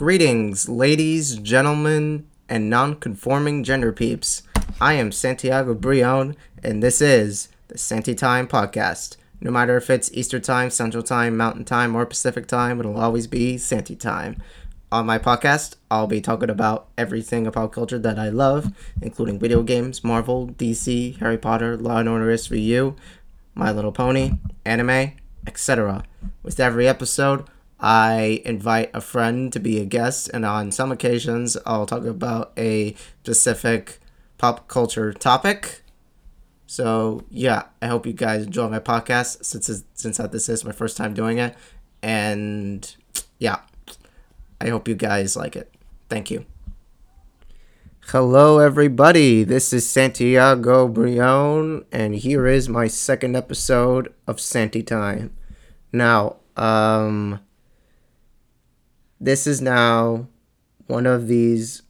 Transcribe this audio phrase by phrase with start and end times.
[0.00, 4.42] Greetings, ladies, gentlemen, and non conforming gender peeps.
[4.80, 9.18] I am Santiago Brion, and this is the Santi Time Podcast.
[9.42, 13.26] No matter if it's Easter Time, Central Time, Mountain Time, or Pacific Time, it'll always
[13.26, 14.42] be Santi Time.
[14.90, 18.72] On my podcast, I'll be talking about everything about culture that I love,
[19.02, 22.96] including video games, Marvel, DC, Harry Potter, Law and Order SVU,
[23.54, 25.12] My Little Pony, anime,
[25.46, 26.04] etc.
[26.42, 27.44] With every episode,
[27.80, 32.52] I invite a friend to be a guest, and on some occasions, I'll talk about
[32.56, 33.98] a specific
[34.38, 35.82] pop culture topic.
[36.66, 40.96] So yeah, I hope you guys enjoy my podcast since since this is my first
[40.96, 41.56] time doing it,
[42.02, 42.94] and
[43.38, 43.60] yeah,
[44.60, 45.72] I hope you guys like it.
[46.08, 46.44] Thank you.
[48.08, 49.44] Hello, everybody.
[49.44, 55.32] This is Santiago Brion, and here is my second episode of Santi Time.
[55.92, 57.40] Now, um,
[59.20, 60.26] this is now
[60.86, 61.82] one of these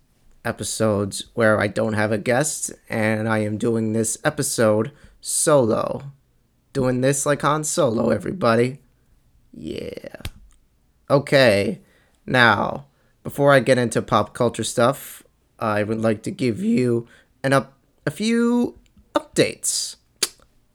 [0.44, 6.12] episodes where I don't have a guest and I am doing this episode solo.
[6.72, 8.80] Doing this like on solo, everybody.
[9.52, 10.22] Yeah.
[11.08, 11.80] Okay.
[12.26, 12.86] Now,
[13.22, 15.22] before I get into pop culture stuff,
[15.58, 17.06] I would like to give you
[17.42, 17.74] an up
[18.06, 18.78] a few
[19.14, 19.96] updates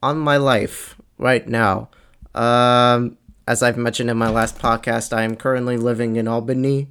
[0.01, 1.89] on my life right now.
[2.33, 3.17] Um
[3.47, 6.89] as I've mentioned in my last podcast, I am currently living in Albany,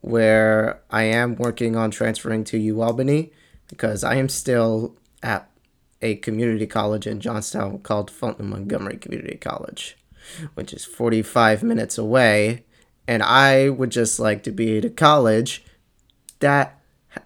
[0.00, 3.30] where I am working on transferring to UAlbany
[3.68, 5.48] because I am still at
[6.00, 9.96] a community college in Johnstown called Fulton Montgomery Community College,
[10.54, 12.64] which is 45 minutes away.
[13.06, 15.64] And I would just like to be at a college
[16.40, 16.78] that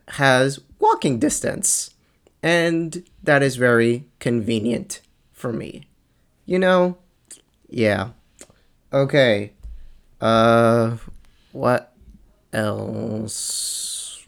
[0.08, 1.94] has walking distance.
[2.42, 5.00] And that is very convenient
[5.32, 5.88] for me.
[6.46, 6.98] You know?
[7.68, 8.10] Yeah.
[8.92, 9.52] Okay.
[10.20, 10.96] Uh,
[11.52, 11.92] what
[12.52, 14.24] else?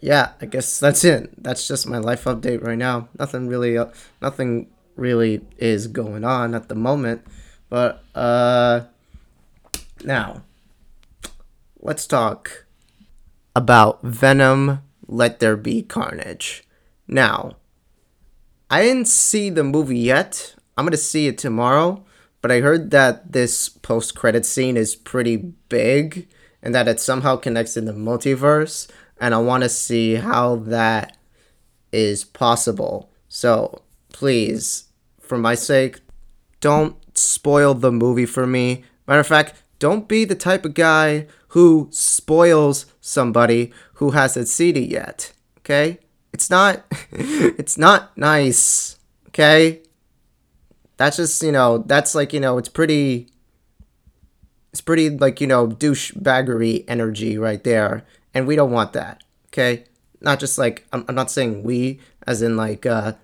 [0.00, 1.42] Yeah, I guess that's it.
[1.42, 3.08] That's just my life update right now.
[3.18, 3.86] Nothing really, uh,
[4.22, 7.22] nothing really is going on at the moment.
[7.68, 8.82] But uh,
[10.04, 10.42] now
[11.80, 12.66] let's talk
[13.54, 14.80] about Venom.
[15.06, 16.64] Let there be carnage.
[17.06, 17.56] Now,
[18.70, 20.54] I didn't see the movie yet.
[20.78, 22.04] I'm gonna see it tomorrow,
[22.40, 26.28] but I heard that this post credit scene is pretty big
[26.62, 28.88] and that it somehow connects in the multiverse,
[29.20, 31.16] and I want to see how that
[31.90, 33.10] is possible.
[33.26, 34.84] So please,
[35.20, 35.98] for my sake,
[36.60, 38.84] don't spoil the movie for me.
[39.08, 44.76] Matter of fact, don't be the type of guy who spoils somebody who hasn't seen
[44.76, 45.32] it yet.
[45.58, 45.98] Okay?
[46.32, 48.96] It's not it's not nice.
[49.28, 49.82] Okay?
[50.98, 53.28] That's just you know that's like you know it's pretty
[54.72, 58.04] it's pretty like you know douchebaggery energy right there.
[58.34, 59.84] And we don't want that okay?
[60.20, 63.14] Not just like I'm, I'm not saying we as in like uh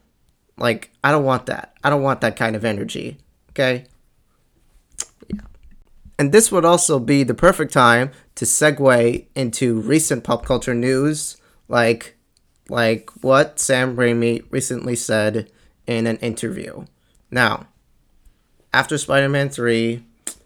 [0.56, 1.74] like i don't want that.
[1.84, 3.18] I don't want that kind of energy
[3.50, 3.84] okay?
[5.28, 5.42] Yeah.
[6.18, 11.36] and this would also be the perfect time to segue into recent pop culture news
[11.68, 12.16] like
[12.68, 15.50] like what sam raimi recently said
[15.86, 16.84] in an interview
[17.34, 17.66] now,
[18.72, 20.04] after Spider Man 3,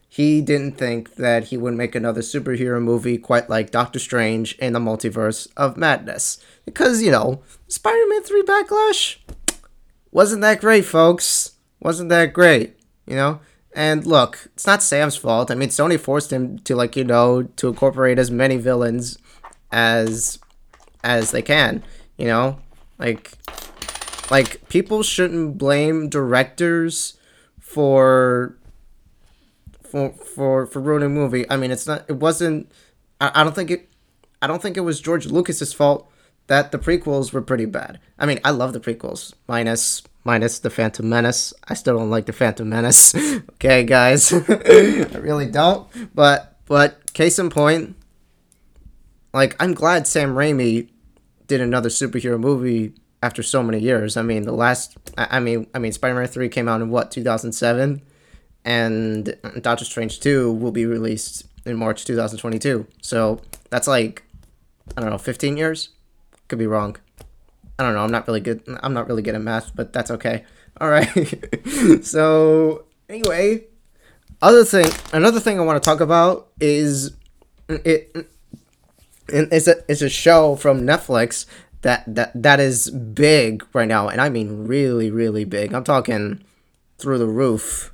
[0.08, 4.72] he didn't think that he would make another superhero movie quite like Doctor Strange in
[4.72, 6.42] the Multiverse of Madness.
[6.64, 9.18] Because, you know, Spider Man 3 Backlash
[10.10, 11.52] wasn't that great, folks.
[11.80, 13.40] Wasn't that great, you know?
[13.74, 15.50] And look, it's not Sam's fault.
[15.50, 19.18] I mean, Sony forced him to, like, you know, to incorporate as many villains
[19.70, 20.38] as
[21.04, 21.82] as they can,
[22.16, 22.58] you know?
[22.98, 23.34] Like
[24.30, 27.16] like people shouldn't blame directors
[27.58, 28.56] for
[29.82, 31.48] for for for ruining a movie.
[31.50, 32.04] I mean, it's not.
[32.08, 32.70] It wasn't.
[33.20, 33.88] I, I don't think it.
[34.40, 36.10] I don't think it was George Lucas's fault
[36.46, 38.00] that the prequels were pretty bad.
[38.18, 41.54] I mean, I love the prequels, minus minus the Phantom Menace.
[41.68, 43.14] I still don't like the Phantom Menace.
[43.52, 45.88] okay, guys, I really don't.
[46.14, 47.96] But but case in point,
[49.32, 50.88] like I'm glad Sam Raimi
[51.46, 52.92] did another superhero movie
[53.22, 54.16] after so many years.
[54.16, 58.02] I mean, the last, I mean, I mean, Spider-Man three came out in what 2007,
[58.64, 62.86] and Doctor Strange two will be released in March 2022.
[63.02, 64.22] So that's like,
[64.96, 65.90] I don't know, 15 years.
[66.48, 66.96] Could be wrong.
[67.78, 68.02] I don't know.
[68.02, 68.62] I'm not really good.
[68.82, 70.44] I'm not really good at math, but that's okay.
[70.80, 71.08] All right.
[72.02, 73.64] so anyway,
[74.40, 77.12] other thing, another thing I want to talk about is
[77.68, 78.28] it.
[79.30, 81.44] It's a it's a show from Netflix
[81.82, 85.72] that that that is big right now, and I mean really, really big.
[85.72, 86.42] I'm talking
[86.98, 87.92] through the roof.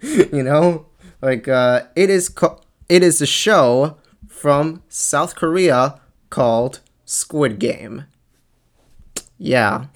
[0.32, 0.86] you know,
[1.20, 3.96] like uh, it is co- it is a show
[4.28, 6.00] from South Korea
[6.30, 8.04] called Squid Game.
[9.36, 9.86] Yeah,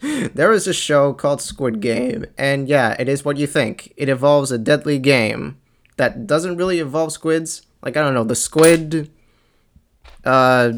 [0.00, 3.92] there is a show called Squid Game, and yeah, it is what you think.
[3.96, 5.58] It involves a deadly game
[5.98, 7.62] that doesn't really involve squids.
[7.82, 9.10] Like I don't know, the squid.
[10.24, 10.72] Uh,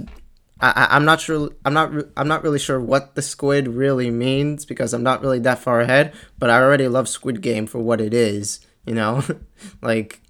[0.60, 1.50] I, I'm not sure.
[1.64, 1.92] I'm not.
[2.16, 5.80] I'm not really sure what the squid really means because I'm not really that far
[5.80, 6.12] ahead.
[6.38, 8.60] But I already love Squid Game for what it is.
[8.84, 9.22] You know,
[9.82, 10.20] like,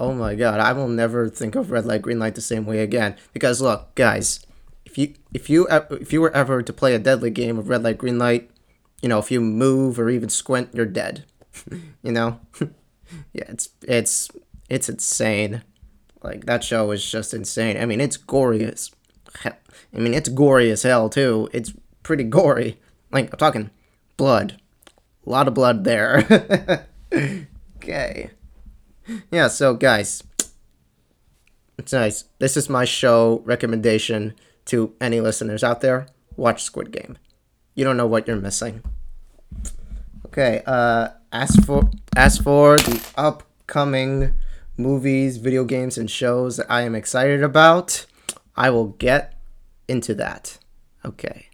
[0.00, 2.80] oh my god, I will never think of red light, green light the same way
[2.80, 3.16] again.
[3.32, 4.44] Because look, guys,
[4.84, 7.84] if you if you if you were ever to play a deadly game of red
[7.84, 8.50] light, green light,
[9.00, 11.24] you know, if you move or even squint, you're dead.
[12.02, 12.40] you know,
[13.32, 14.28] yeah, it's it's
[14.68, 15.62] it's insane.
[16.22, 17.76] Like that show is just insane.
[17.76, 18.72] I mean, it's gory.
[19.44, 21.48] I mean, it's gory as hell too.
[21.52, 21.72] It's
[22.02, 22.78] pretty gory.
[23.12, 23.70] Like I'm talking
[24.16, 24.60] blood,
[25.26, 26.86] a lot of blood there.
[27.76, 28.30] okay.
[29.30, 29.48] Yeah.
[29.48, 30.22] So guys,
[31.78, 32.24] it's nice.
[32.38, 34.34] This is my show recommendation
[34.66, 36.06] to any listeners out there.
[36.36, 37.18] Watch Squid Game.
[37.74, 38.82] You don't know what you're missing.
[40.26, 40.62] Okay.
[40.66, 44.34] Uh, as for as for the upcoming
[44.76, 48.06] movies, video games, and shows that I am excited about,
[48.56, 49.34] I will get
[49.88, 50.58] into that.
[51.04, 51.48] Okay.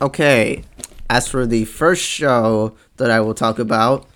[0.00, 0.64] Okay.
[1.08, 4.06] As for the first show that I will talk about,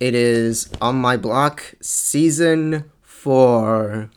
[0.00, 4.10] it is On My Block Season 4.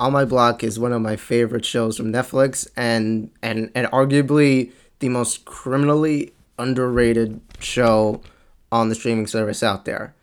[0.00, 4.72] On My Block is one of my favorite shows from Netflix and and and arguably
[5.00, 8.22] the most criminally underrated show
[8.72, 10.14] on the streaming service out there.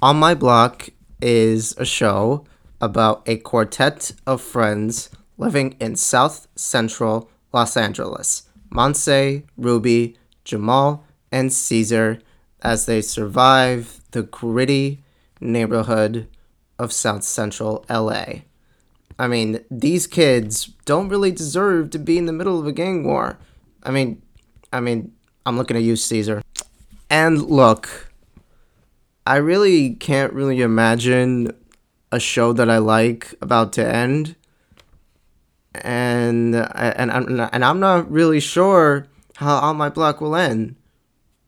[0.00, 0.88] On My Block
[1.20, 2.46] is a show
[2.80, 8.48] about a quartet of friends living in South Central Los Angeles.
[8.70, 12.20] Monse, Ruby, Jamal, and Caesar
[12.62, 15.02] as they survive the gritty
[15.40, 16.28] neighborhood
[16.78, 18.42] of South Central LA.
[19.18, 23.04] I mean, these kids don't really deserve to be in the middle of a gang
[23.04, 23.38] war.
[23.82, 24.22] I mean,
[24.72, 25.12] I mean,
[25.44, 26.42] I'm looking at you, Caesar.
[27.10, 28.12] And look,
[29.26, 31.52] I really can't really imagine
[32.12, 34.36] a show that I like about to end.
[35.74, 40.76] And and I'm and I'm not really sure how My Block will end.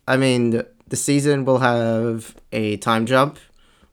[0.06, 3.38] I mean, the season will have a time jump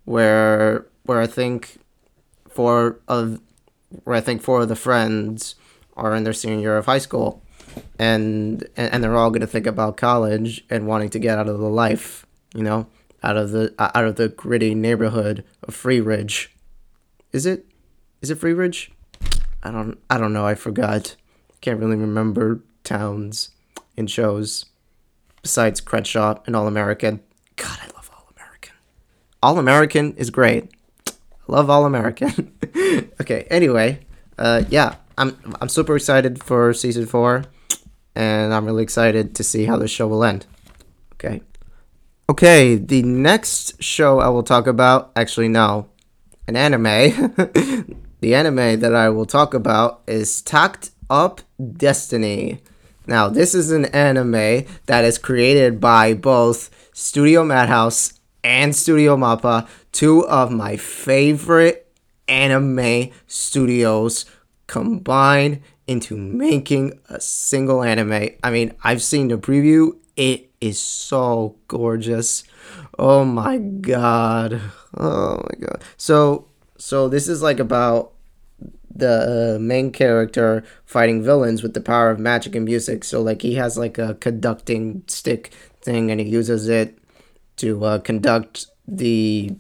[0.05, 1.79] where where I think
[2.47, 3.39] four of
[4.03, 5.55] where I think four of the friends
[5.97, 7.41] are in their senior year of high school
[7.97, 11.49] and and, and they're all going to think about college and wanting to get out
[11.49, 12.87] of the life, you know?
[13.23, 16.47] out of the out of the gritty neighborhood of Freeridge.
[17.31, 17.65] Is it?
[18.21, 18.89] Is it Freeridge?
[19.61, 20.45] I don't I don't know.
[20.45, 21.15] I forgot.
[21.61, 23.51] Can't really remember towns
[23.97, 24.65] in shows
[25.41, 27.21] besides Crenshaw and All American.
[27.55, 28.73] God, I love All American.
[29.43, 30.71] All American is great.
[31.07, 31.11] I
[31.47, 32.53] love All American.
[33.21, 33.45] okay.
[33.49, 33.99] Anyway,
[34.37, 37.43] uh, yeah, I'm I'm super excited for season four,
[38.15, 40.45] and I'm really excited to see how the show will end.
[41.13, 41.41] Okay.
[42.29, 45.89] Okay, the next show I will talk about, actually, no,
[46.49, 46.83] an anime.
[48.21, 51.41] the anime that I will talk about is Takt Op.
[51.59, 52.61] Destiny.
[53.05, 58.13] Now, this is an anime that is created by both Studio Madhouse
[58.43, 61.91] and Studio Mappa, two of my favorite
[62.27, 64.25] anime studios
[64.67, 68.29] combined into making a single anime.
[68.43, 72.43] I mean, I've seen the preview, it is so gorgeous.
[72.99, 74.59] Oh my god.
[74.97, 75.81] Oh my god.
[75.95, 78.11] So so this is like about
[78.93, 83.05] the uh, main character fighting villains with the power of magic and music.
[83.05, 86.97] So like he has like a conducting stick thing and he uses it
[87.57, 89.55] to uh, conduct the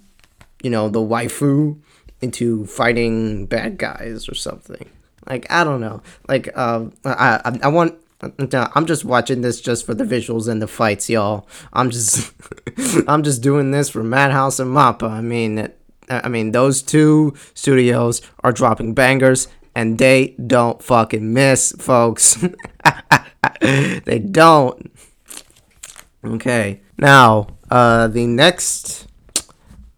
[0.61, 1.79] you know the waifu
[2.19, 4.89] into fighting bad guys or something.
[5.29, 6.01] Like I don't know.
[6.27, 10.67] Like I I, I want I'm just watching this just for the visuals and the
[10.67, 11.47] fights, y'all.
[11.71, 12.33] I'm just,
[13.07, 15.09] I'm just doing this for Madhouse and Mappa.
[15.09, 15.71] I mean,
[16.09, 22.37] I mean those two studios are dropping bangers, and they don't fucking miss, folks.
[23.61, 24.91] they don't.
[26.25, 29.07] Okay, now uh, the next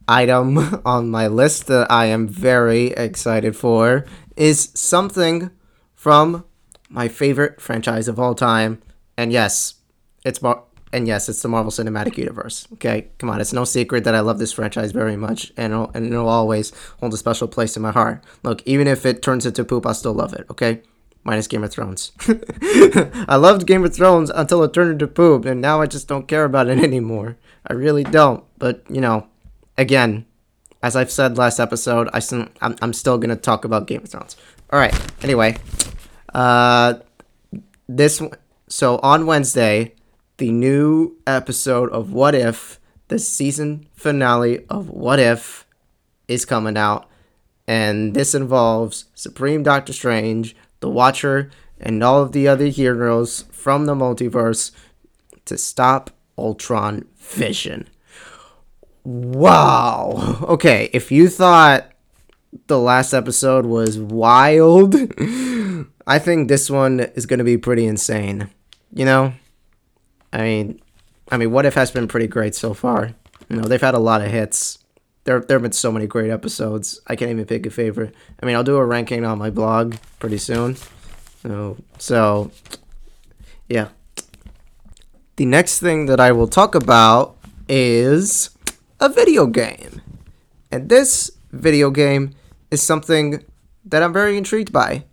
[0.07, 5.49] item on my list that I am very excited for is something
[5.95, 6.45] from
[6.91, 8.81] my favorite franchise of all time.
[9.17, 9.75] And yes,
[10.24, 12.67] it's Mar- and yes, it's the Marvel Cinematic Universe.
[12.74, 15.91] Okay, come on, it's no secret that I love this franchise very much, and it'll,
[15.93, 18.24] and it'll always hold a special place in my heart.
[18.43, 20.45] Look, even if it turns into poop, I still love it.
[20.51, 20.81] Okay,
[21.24, 22.12] minus Game of Thrones.
[22.62, 26.27] I loved Game of Thrones until it turned into poop, and now I just don't
[26.27, 27.38] care about it anymore.
[27.65, 28.43] I really don't.
[28.57, 29.27] But you know,
[29.77, 30.25] again,
[30.83, 34.10] as I've said last episode, I still, I'm, I'm still gonna talk about Game of
[34.10, 34.36] Thrones.
[34.71, 34.93] All right.
[35.24, 35.57] Anyway,
[36.33, 36.95] uh,
[37.88, 38.21] this
[38.67, 39.93] so on Wednesday,
[40.38, 45.67] the new episode of What If, the season finale of What If,
[46.27, 47.09] is coming out,
[47.67, 53.85] and this involves Supreme Doctor Strange, the Watcher, and all of the other heroes from
[53.85, 54.71] the multiverse
[55.45, 57.89] to stop Ultron Vision.
[59.03, 60.38] Wow.
[60.43, 61.91] Okay, if you thought
[62.67, 64.93] the last episode was wild,
[66.12, 68.50] I think this one is going to be pretty insane.
[68.94, 69.34] You know?
[70.34, 70.82] I mean,
[71.32, 73.13] I mean, what if has been pretty great so far.
[73.48, 74.80] You know, they've had a lot of hits.
[75.24, 77.00] There, there have been so many great episodes.
[77.08, 78.13] I can't even pick a favorite.
[78.44, 80.75] I mean, I'll do a ranking on my blog pretty soon.
[81.44, 82.51] So, so
[83.70, 83.88] yeah.
[85.38, 87.38] The next thing that I will talk about
[87.70, 88.50] is
[89.00, 90.01] a video game.
[90.74, 92.32] And this video game
[92.70, 93.46] is something
[93.86, 95.06] that I'm very intrigued by.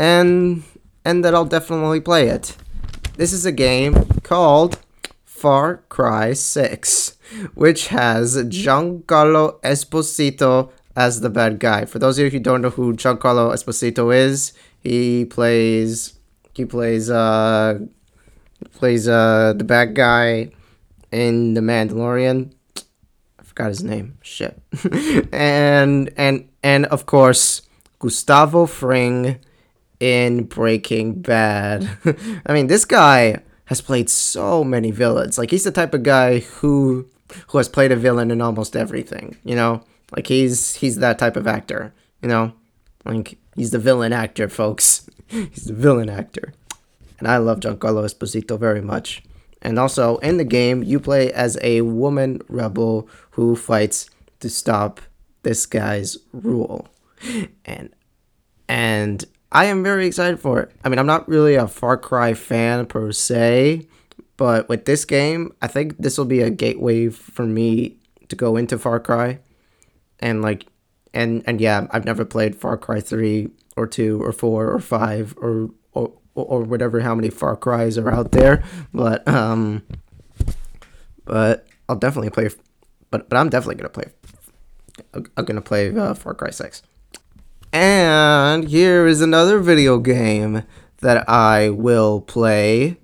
[0.00, 0.62] And
[1.04, 2.56] and that I'll definitely play it.
[3.18, 4.78] This is a game called
[5.26, 7.18] Far Cry 6,
[7.52, 11.84] which has Giancarlo Esposito as the bad guy.
[11.84, 16.14] For those of you who don't know who Giancarlo Esposito is, he plays
[16.54, 17.80] he plays uh
[18.72, 20.50] plays uh the bad guy
[21.12, 22.54] in The Mandalorian.
[23.38, 24.16] I forgot his name.
[24.22, 24.62] Shit.
[25.30, 27.60] and and and of course
[27.98, 29.38] Gustavo Fring
[30.00, 31.88] in Breaking Bad.
[32.46, 35.38] I mean, this guy has played so many villains.
[35.38, 37.06] Like he's the type of guy who
[37.48, 39.84] who has played a villain in almost everything, you know?
[40.16, 42.52] Like he's he's that type of actor, you know?
[43.04, 45.08] Like he's the villain actor, folks.
[45.28, 46.52] he's the villain actor.
[47.18, 49.22] And I love Giancarlo Esposito very much.
[49.62, 54.08] And also in the game, you play as a woman rebel who fights
[54.40, 55.00] to stop
[55.42, 56.88] this guy's rule.
[57.64, 57.90] And
[58.68, 60.70] and I am very excited for it.
[60.84, 63.86] I mean, I'm not really a Far Cry fan per se,
[64.36, 67.96] but with this game, I think this will be a gateway for me
[68.28, 69.40] to go into Far Cry.
[70.20, 70.66] And like
[71.12, 75.34] and and yeah, I've never played Far Cry 3 or 2 or 4 or 5
[75.38, 78.62] or or, or whatever how many Far Cries are out there,
[78.94, 79.82] but um
[81.24, 82.50] but I'll definitely play
[83.10, 84.12] but but I'm definitely going to play
[85.14, 86.82] I'm going to play uh, Far Cry 6.
[87.72, 90.64] And here is another video game
[90.98, 92.96] that I will play.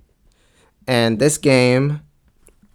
[0.85, 2.01] And this game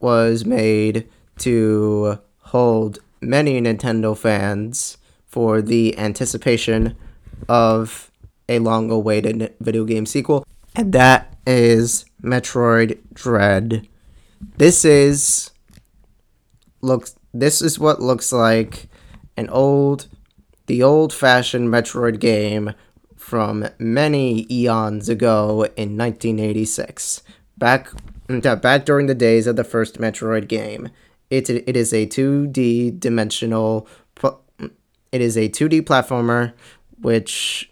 [0.01, 1.09] was made
[1.39, 4.97] to hold many Nintendo fans
[5.27, 6.97] for the anticipation
[7.49, 8.11] of
[8.49, 10.47] a long awaited video game sequel.
[10.75, 13.87] And that is Metroid Dread.
[14.57, 15.51] This is
[16.81, 18.89] looks this is what looks like
[19.37, 20.09] an old
[20.67, 22.73] the old-fashioned Metroid game
[23.17, 27.23] from many eons ago in 1986.
[27.57, 27.91] Back
[28.29, 30.91] mm, back during the days of the first Metroid game.
[31.31, 33.89] It, it is a 2D dimensional
[35.13, 36.55] it is a 2D platformer
[37.01, 37.71] which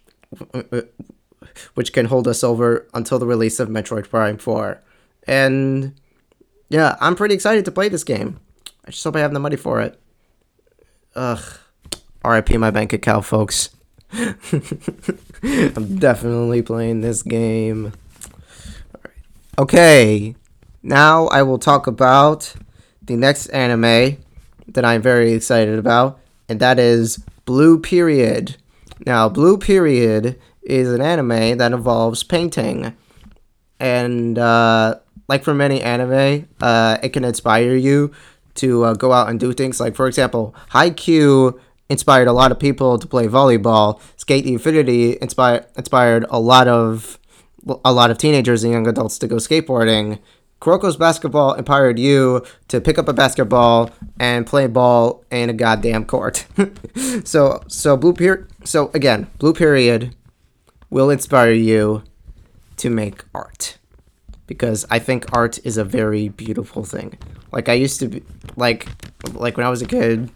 [1.74, 4.80] which can hold us over until the release of Metroid Prime 4.
[5.26, 5.94] And
[6.68, 8.38] yeah, I'm pretty excited to play this game.
[8.84, 10.00] I just hope I have the money for it.
[11.16, 11.42] Ugh.
[12.24, 13.70] RIP my bank account, folks.
[14.12, 17.92] I'm definitely playing this game.
[19.58, 20.34] Okay,
[20.82, 22.54] now I will talk about
[23.02, 24.18] the next anime
[24.68, 28.56] that I'm very excited about, and that is Blue Period.
[29.06, 32.94] Now, Blue Period is an anime that involves painting,
[33.78, 34.96] and uh,
[35.28, 38.12] like for many anime, uh, it can inspire you
[38.56, 39.80] to uh, go out and do things.
[39.80, 41.58] Like for example, Haikyuu
[41.90, 44.00] inspired a lot of people to play volleyball.
[44.16, 47.18] Skate the Infinity inspired inspired a lot of
[47.84, 50.18] a lot of teenagers and young adults to go skateboarding.
[50.62, 56.04] Kuroko's basketball inspired you to pick up a basketball and play ball in a goddamn
[56.04, 56.46] court.
[57.24, 60.14] so so blue period so again, blue period
[60.90, 62.02] will inspire you
[62.76, 63.78] to make art.
[64.46, 67.16] Because I think art is a very beautiful thing.
[67.52, 68.22] Like I used to be
[68.56, 68.86] like
[69.32, 70.30] like when I was a kid,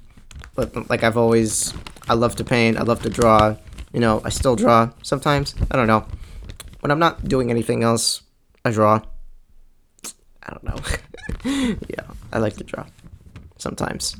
[0.54, 1.74] but like I've always,
[2.08, 2.78] I love to paint.
[2.78, 3.56] I love to draw.
[3.92, 5.54] You know, I still draw sometimes.
[5.70, 6.06] I don't know.
[6.80, 8.22] When I'm not doing anything else,
[8.64, 9.00] I draw.
[10.42, 10.76] I don't know.
[11.88, 12.86] yeah, I like to draw
[13.58, 14.16] sometimes.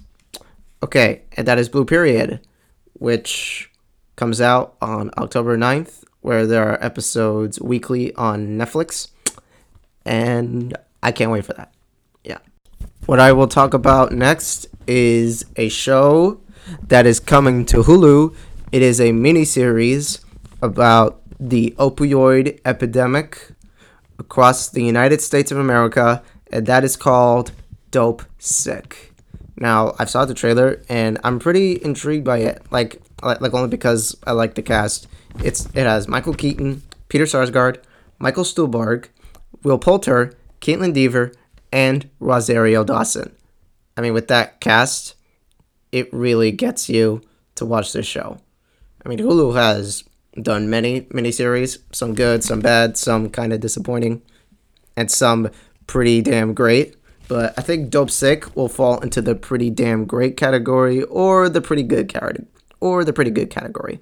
[0.83, 2.41] Okay, and that is Blue Period,
[2.95, 3.71] which
[4.17, 9.09] comes out on October 9th, where there are episodes weekly on Netflix.
[10.05, 11.73] And I can't wait for that.
[12.23, 12.39] Yeah.
[13.07, 16.41] What I will talk about next is a show
[16.89, 18.35] that is coming to Hulu.
[18.73, 20.25] It is a mini series
[20.63, 23.51] about the opioid epidemic
[24.19, 27.53] across the United States of America, and that is called
[27.91, 29.13] Dope Sick.
[29.57, 32.63] Now, I've saw the trailer and I'm pretty intrigued by it.
[32.71, 35.07] Like, like only because I like the cast.
[35.43, 37.79] It's it has Michael Keaton, Peter Sarsgaard,
[38.19, 39.07] Michael Stuhlbarg,
[39.63, 41.33] Will Poulter, Kaitlyn Dever,
[41.73, 43.35] and Rosario Dawson.
[43.97, 45.15] I mean, with that cast,
[45.93, 47.23] it really gets you
[47.55, 48.39] to watch this show.
[49.05, 50.05] I mean, Hulu has
[50.41, 54.23] done many miniseries, some good, some bad, some kind of disappointing,
[54.97, 55.51] and some
[55.87, 56.97] pretty damn great.
[57.29, 61.83] But I think Dopesick will fall into the pretty damn great category or the pretty
[61.83, 62.47] good category
[62.81, 64.01] or the pretty good category.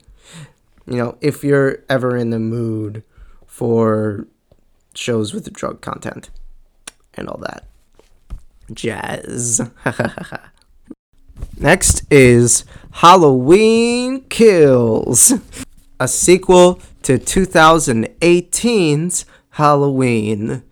[0.86, 3.04] You know, if you're ever in the mood
[3.46, 4.26] for
[4.94, 6.30] shows with drug content
[7.14, 7.66] and all that.
[8.72, 9.60] Jazz.
[11.58, 15.34] Next is Halloween Kills,
[15.98, 20.62] a sequel to 2018's Halloween.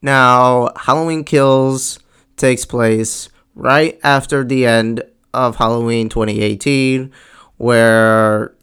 [0.00, 1.98] Now, Halloween Kills
[2.36, 5.02] takes place right after the end
[5.34, 7.12] of Halloween 2018,
[7.56, 8.54] where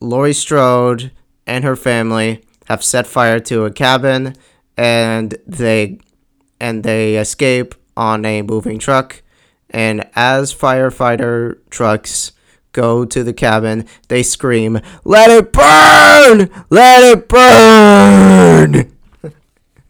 [0.00, 1.10] Laurie Strode
[1.46, 4.34] and her family have set fire to a cabin
[4.76, 5.98] and they
[6.60, 9.22] and they escape on a moving truck.
[9.68, 12.32] And as firefighter trucks
[12.72, 16.48] go to the cabin they scream let it burn!
[16.70, 18.94] Let it burn!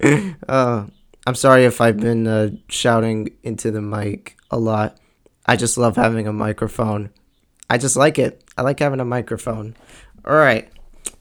[0.48, 0.86] Uh,
[1.26, 4.96] i'm sorry if i've been uh, shouting into the mic a lot.
[5.44, 7.10] I just love having a microphone.
[7.68, 8.44] I just like it.
[8.56, 9.74] I like having a microphone.
[10.24, 10.70] All right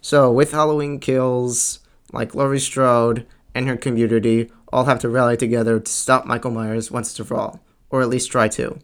[0.01, 1.79] so with halloween kills
[2.13, 6.91] like laurie strode and her community all have to rally together to stop Michael Myers
[6.91, 7.59] once and for all,
[7.89, 8.79] or at least try to,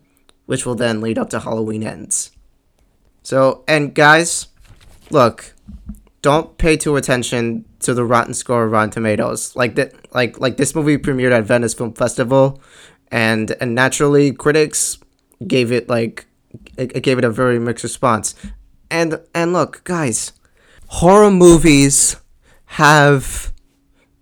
[0.45, 2.31] which will then lead up to Halloween ends.
[3.21, 4.47] So, and guys,
[5.09, 5.53] look,
[6.21, 9.55] don't pay too attention to the rotten score of Rotten Tomatoes.
[9.55, 12.61] Like that, like like this movie premiered at Venice Film Festival,
[13.11, 14.97] and and naturally critics
[15.45, 16.25] gave it like
[16.77, 18.35] it, it gave it a very mixed response.
[18.89, 20.33] And and look, guys,
[20.87, 22.17] horror movies
[22.65, 23.52] have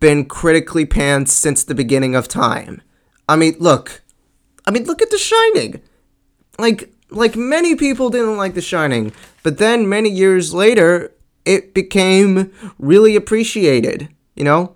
[0.02, 2.82] been critically panned since the beginning of time.
[3.30, 4.02] I mean, look.
[4.66, 5.82] I mean, look at The Shining.
[6.60, 11.14] Like like many people didn't like The Shining, but then many years later
[11.46, 14.76] it became really appreciated, you know?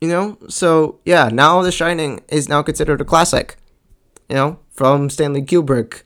[0.00, 0.38] You know?
[0.48, 3.56] So, yeah, now The Shining is now considered a classic.
[4.28, 6.02] You know, from Stanley Kubrick,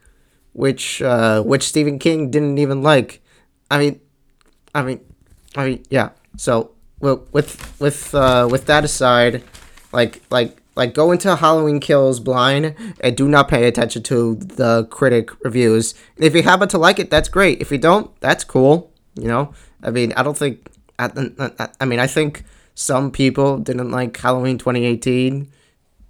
[0.53, 3.21] which uh which Stephen King didn't even like.
[3.71, 4.01] I mean
[4.75, 5.01] I mean
[5.57, 6.11] I mean, yeah.
[6.37, 9.43] So, well, with with uh, with that aside,
[9.93, 14.85] like like like go into Halloween Kills blind and do not pay attention to the
[14.91, 15.95] critic reviews.
[16.17, 17.61] If you happen to like it, that's great.
[17.61, 18.93] If you don't, that's cool.
[19.15, 20.69] You know, I mean, I don't think.
[20.99, 25.51] I, I mean, I think some people didn't like Halloween 2018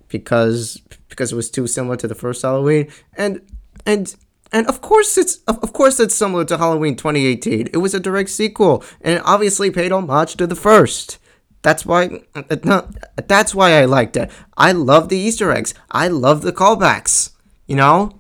[0.09, 3.41] because because it was too similar to the first Halloween, and
[3.85, 4.15] and
[4.57, 7.69] and of course it's of course it's similar to Halloween 2018.
[7.75, 11.19] It was a direct sequel and obviously paid homage to the first.
[11.61, 12.83] That's why uh,
[13.27, 14.31] that's why I liked it.
[14.57, 15.75] I love the Easter eggs.
[15.91, 17.33] I love the callbacks.
[17.67, 18.13] You know?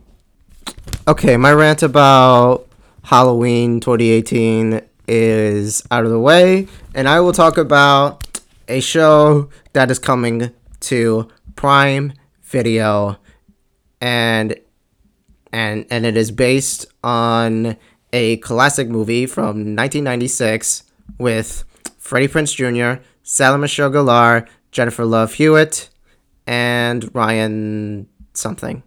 [1.09, 2.67] Okay, my rant about
[3.05, 9.91] Halloween 2018 is out of the way, and I will talk about a show that
[9.91, 13.17] is coming to Prime Video
[14.03, 14.55] and
[15.53, 17.77] and and it is based on
[18.13, 20.85] a classic movie from 1996
[21.19, 21.65] with
[21.99, 25.91] Freddie Prinze Jr., Sarah Michelle Gellar, Jennifer Love Hewitt,
[26.47, 28.83] and Ryan something.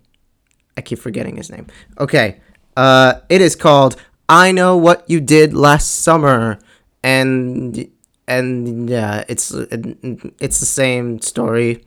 [0.78, 1.68] I keep forgetting his name.
[2.00, 2.40] Okay,
[2.78, 3.98] uh, it is called
[4.30, 6.60] "I Know What You Did Last Summer,"
[7.04, 7.90] and
[8.28, 11.84] and yeah, it's it's the same story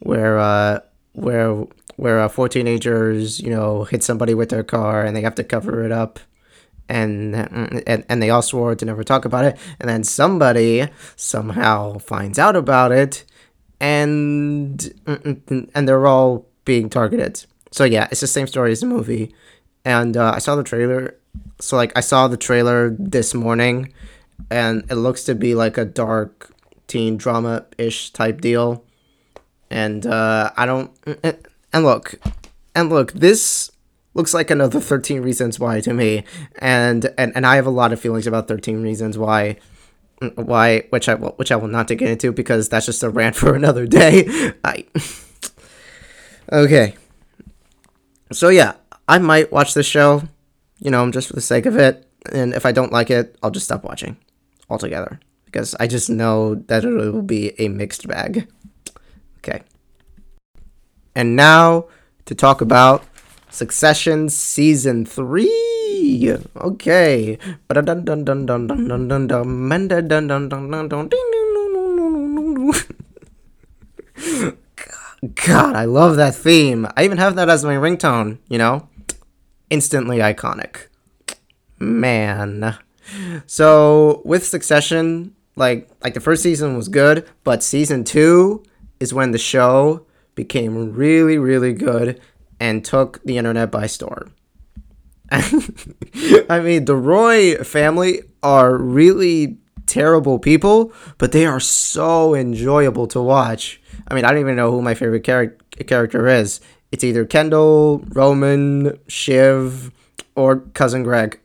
[0.00, 0.80] where uh,
[1.12, 1.66] where
[1.96, 5.84] where four teenagers, you know, hit somebody with their car and they have to cover
[5.84, 6.18] it up.
[6.86, 9.56] And, and and they all swore to never talk about it.
[9.80, 13.24] And then somebody somehow finds out about it,
[13.80, 14.92] and
[15.74, 17.46] and they're all being targeted.
[17.70, 19.34] So yeah, it's the same story as the movie.
[19.86, 21.16] And uh, I saw the trailer.
[21.58, 23.94] So like I saw the trailer this morning,
[24.50, 26.52] and it looks to be like a dark
[26.86, 28.84] teen drama ish type deal.
[29.70, 30.90] And uh, I don't.
[31.06, 32.14] It, and look,
[32.74, 33.70] and look, this
[34.14, 36.22] looks like another 13 reasons why to me
[36.60, 39.56] and and, and i have a lot of feelings about 13 reasons why
[40.22, 43.10] mm, why which i will which i will not get into because that's just a
[43.10, 44.84] rant for another day i
[46.52, 46.94] okay
[48.30, 48.74] so yeah
[49.08, 50.22] I might watch this show,
[50.78, 52.06] you know, just for the sake of it.
[52.32, 54.16] And if I don't like it, I'll just stop watching
[54.70, 58.48] altogether because I just know that it will be a mixed bag.
[59.38, 59.62] Okay.
[61.14, 61.86] And now
[62.24, 63.04] to talk about
[63.50, 66.36] Succession Season 3.
[66.56, 67.38] Okay.
[75.46, 76.86] God, I love that theme.
[76.96, 78.88] I even have that as my ringtone, you know?
[79.70, 80.88] Instantly iconic.
[81.78, 82.76] Man.
[83.46, 88.62] So, with Succession, like like the first season was good, but season 2
[89.00, 92.20] is when the show became really really good
[92.60, 94.32] and took the internet by storm.
[95.30, 103.20] I mean, the Roy family are really terrible people, but they are so enjoyable to
[103.20, 103.80] watch.
[104.08, 106.60] I mean, I don't even know who my favorite char- character is.
[106.92, 109.90] It's either Kendall, Roman, Shiv,
[110.36, 111.40] or Cousin Greg.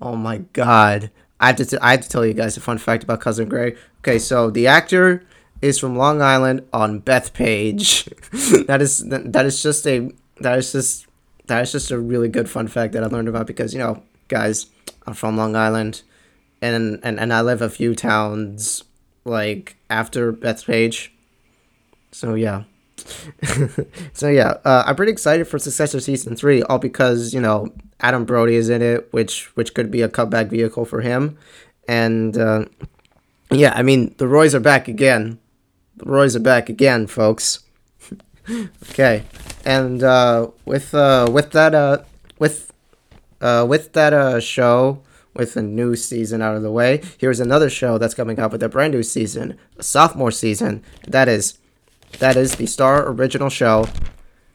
[0.00, 1.10] Oh my god.
[1.40, 3.48] I have to t- I have to tell you guys a fun fact about Cousin
[3.48, 3.76] Greg.
[4.00, 5.24] Okay, so the actor
[5.62, 8.04] is from Long Island on Bethpage.
[8.66, 11.06] that is that is just a that is just
[11.46, 14.02] that is just a really good fun fact that I learned about because you know,
[14.28, 14.66] guys,
[15.06, 16.02] I'm from Long Island
[16.62, 18.84] and and, and I live a few towns
[19.24, 21.08] like after Bethpage.
[22.12, 22.64] So yeah.
[24.14, 27.68] so yeah, uh, I'm pretty excited for Succession season three, all because you know
[28.00, 31.36] Adam Brody is in it, which which could be a comeback vehicle for him,
[31.86, 32.64] and uh,
[33.50, 35.38] yeah, I mean the Roys are back again.
[35.96, 37.60] The Roys are back again, folks.
[38.90, 39.24] okay,
[39.64, 42.02] and uh, with uh, with that uh,
[42.38, 42.72] with
[43.40, 45.02] uh, with that uh, show,
[45.34, 48.62] with a new season out of the way, here's another show that's coming up with
[48.62, 50.82] a brand new season, a sophomore season.
[51.06, 51.58] That is,
[52.18, 53.88] that is the Starz original show,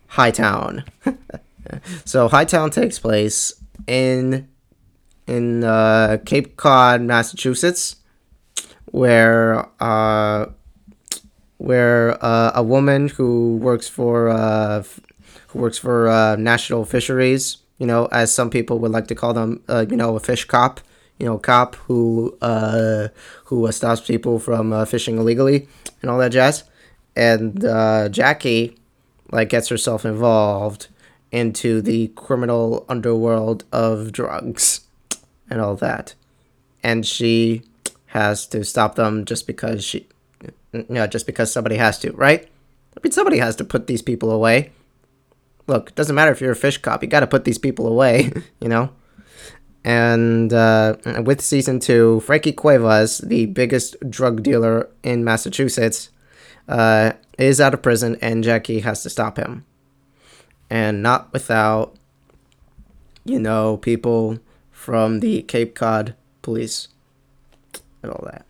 [0.08, 0.84] Hightown.
[2.06, 3.54] so Hightown takes place
[3.88, 4.48] in
[5.28, 7.98] in uh, Cape Cod, Massachusetts,
[8.86, 10.48] where uh,
[11.62, 14.84] where uh, a woman who works for uh,
[15.50, 19.34] who works for uh, National Fisheries you know, as some people would like to call
[19.34, 20.82] them, uh, you know, a fish cop,
[21.18, 23.08] you know, cop who uh,
[23.46, 25.68] who stops people from uh, fishing illegally
[26.04, 26.64] and all that jazz.
[27.16, 27.60] And
[28.14, 28.78] Jackie,
[29.32, 30.90] like, gets herself involved
[31.32, 34.82] into the criminal underworld of drugs
[35.50, 36.14] and all that,
[36.84, 37.64] and she
[38.14, 40.06] has to stop them just because she,
[40.74, 42.48] you know, just because somebody has to, right?
[42.96, 44.72] I mean, somebody has to put these people away
[45.72, 47.88] look, it doesn't matter if you're a fish cop, you got to put these people
[47.88, 48.92] away, you know?
[49.84, 56.10] And uh, with season two, Frankie Cuevas, the biggest drug dealer in Massachusetts,
[56.68, 59.66] uh, is out of prison, and Jackie has to stop him.
[60.70, 61.96] And not without,
[63.26, 64.40] you know, people
[64.72, 66.88] from the Cape Cod police
[68.04, 68.46] and all that.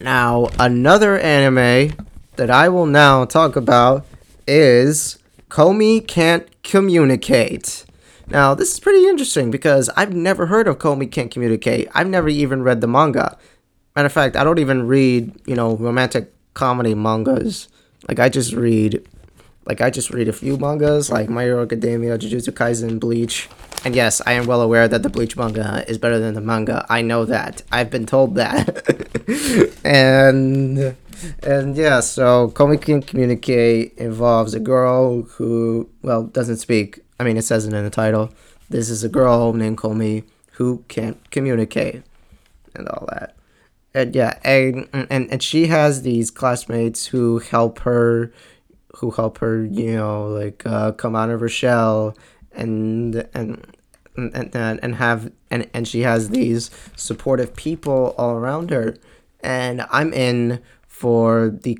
[0.00, 1.96] Now, another anime
[2.36, 4.06] that I will now talk about
[4.46, 7.84] is Komi can't communicate.
[8.28, 11.88] Now, this is pretty interesting because I've never heard of Komi can't communicate.
[11.94, 13.38] I've never even read the manga.
[13.94, 17.68] Matter of fact, I don't even read, you know, romantic comedy mangas.
[18.08, 19.06] Like I just read
[19.66, 23.48] like I just read a few mangas like My Hero Academia, Jujutsu Kaisen, Bleach.
[23.84, 26.86] And yes, I am well aware that the Bleach manga is better than the manga.
[26.88, 27.62] I know that.
[27.70, 28.82] I've been told that.
[29.84, 30.96] and
[31.42, 37.00] and yeah, so Komi can communicate involves a girl who, well, doesn't speak.
[37.18, 38.30] I mean, it says it in the title.
[38.68, 42.02] This is a girl named Komi who can't communicate
[42.74, 43.36] and all that.
[43.94, 48.32] And yeah, and, and and she has these classmates who help her,
[48.96, 52.16] who help her, you know, like uh, come out of her shell,
[52.52, 53.66] and and
[54.16, 58.96] and and, and have and and she has these supportive people all around her,
[59.40, 61.78] and I'm in for the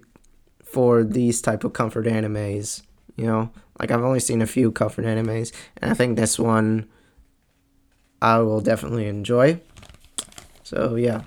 [0.63, 2.83] for these type of comfort animes.
[3.17, 3.51] You know,
[3.81, 6.87] like I've only seen a few comfort animes, and I think this one
[8.21, 9.61] I will definitely enjoy.
[10.65, 11.23] So yeah,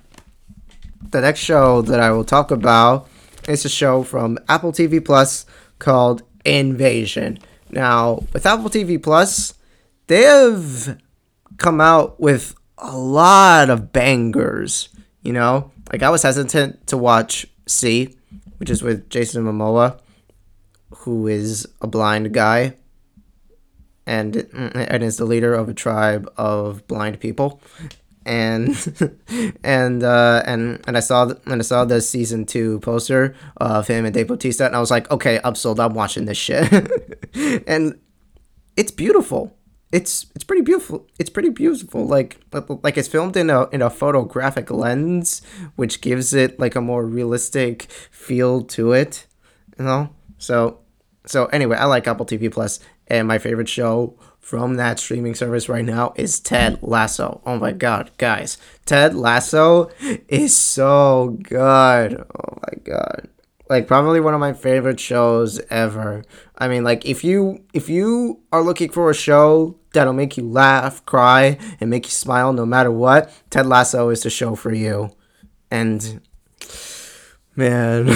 [1.09, 3.09] the next show that I will talk about
[3.47, 5.45] is a show from Apple TV Plus
[5.79, 7.39] called Invasion.
[7.71, 9.53] Now, with Apple TV Plus,
[10.07, 10.99] they have
[11.57, 14.89] come out with a lot of bangers.
[15.21, 18.15] You know, like I was hesitant to watch See,
[18.57, 19.99] which is with Jason Momoa,
[20.89, 22.75] who is a blind guy
[24.07, 27.61] and mm, and is the leader of a tribe of blind people.
[28.25, 28.75] And
[29.63, 33.87] and uh, and and I saw th- and I saw the season two poster of
[33.87, 35.79] him and Dave Bautista, and I was like, okay, I'm sold.
[35.79, 36.71] I'm watching this shit.
[37.67, 37.99] and
[38.75, 39.55] it's beautiful.
[39.91, 41.07] It's it's pretty beautiful.
[41.17, 42.05] It's pretty beautiful.
[42.05, 42.39] Like
[42.83, 45.41] like it's filmed in a in a photographic lens,
[45.75, 49.25] which gives it like a more realistic feel to it.
[49.77, 50.09] You know.
[50.37, 50.79] So
[51.25, 54.17] so anyway, I like Apple TV Plus, and my favorite show
[54.49, 57.39] from that streaming service right now is Ted Lasso.
[57.45, 58.57] Oh my god, guys.
[58.83, 59.91] Ted Lasso
[60.27, 62.15] is so good.
[62.15, 63.29] Oh my god.
[63.69, 66.23] Like probably one of my favorite shows ever.
[66.57, 70.49] I mean, like if you if you are looking for a show that'll make you
[70.49, 74.73] laugh, cry, and make you smile no matter what, Ted Lasso is the show for
[74.73, 75.11] you.
[75.69, 76.21] And
[77.55, 78.09] man,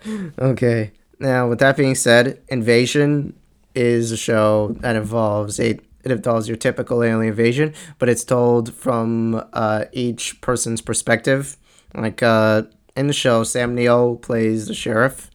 [0.38, 0.92] okay.
[1.18, 3.34] Now, with that being said, Invasion
[3.74, 8.72] is a show that involves a it involves your typical alien invasion, but it's told
[8.72, 11.56] from uh, each person's perspective.
[11.94, 12.62] Like uh,
[12.96, 15.30] in the show, Sam Neill plays the sheriff,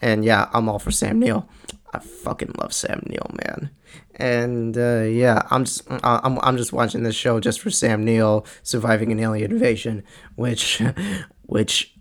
[0.00, 1.48] and yeah, I'm all for Sam Neill.
[1.92, 3.70] I fucking love Sam Neill, man.
[4.14, 8.46] And uh, yeah, I'm just I'm I'm just watching this show just for Sam Neill
[8.62, 10.82] surviving an alien invasion, which
[11.42, 11.94] which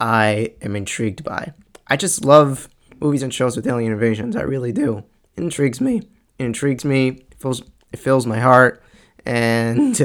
[0.00, 1.52] I am intrigued by.
[1.86, 2.68] I just love
[3.00, 4.36] movies and shows with alien invasions.
[4.36, 5.04] I really do.
[5.36, 6.02] Intrigues me.
[6.38, 7.08] It intrigues me.
[7.08, 8.82] It fills it fills my heart,
[9.24, 10.00] and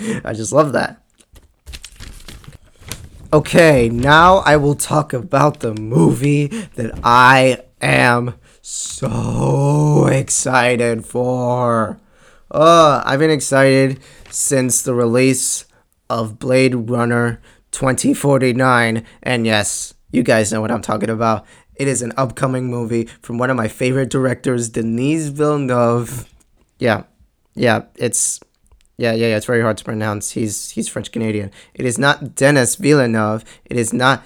[0.24, 1.02] I just love that.
[3.32, 11.98] Okay, now I will talk about the movie that I am so excited for.
[12.50, 13.98] Uh, I've been excited
[14.30, 15.64] since the release
[16.08, 17.42] of Blade Runner
[17.72, 21.44] 2049, and yes, you guys know what I'm talking about.
[21.76, 26.28] It is an upcoming movie from one of my favorite directors, Denis Villeneuve.
[26.78, 27.04] Yeah,
[27.54, 28.40] yeah, it's
[28.96, 29.36] yeah, yeah, yeah.
[29.36, 30.30] It's very hard to pronounce.
[30.30, 31.50] He's he's French Canadian.
[31.74, 33.44] It is not Denis Villeneuve.
[33.64, 34.22] It is not.